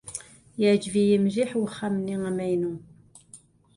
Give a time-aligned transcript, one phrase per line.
[0.61, 2.73] Yeɛjeb-it mliḥ wexxam-nni amaynu.